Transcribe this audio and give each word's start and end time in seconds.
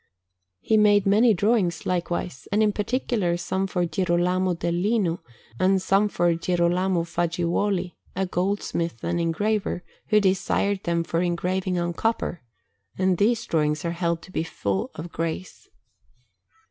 He 0.61 0.77
made 0.77 1.05
many 1.05 1.35
drawings, 1.35 1.85
likewise, 1.85 2.47
and 2.51 2.63
in 2.63 2.71
particular 2.73 3.37
some 3.37 3.67
for 3.67 3.85
Girolamo 3.85 4.55
del 4.55 4.73
Lino, 4.73 5.21
and 5.59 5.79
some 5.79 6.09
for 6.09 6.33
Girolamo 6.33 7.03
Fagiuoli, 7.03 7.97
a 8.15 8.25
goldsmith 8.25 9.03
and 9.03 9.21
engraver, 9.21 9.83
who 10.07 10.19
desired 10.19 10.85
them 10.85 11.03
for 11.03 11.21
engraving 11.21 11.77
on 11.77 11.93
copper; 11.93 12.41
and 12.97 13.19
these 13.19 13.45
drawings 13.45 13.85
are 13.85 13.91
held 13.91 14.23
to 14.23 14.31
be 14.31 14.41
full 14.41 14.89
of 14.95 15.11
grace. 15.11 15.69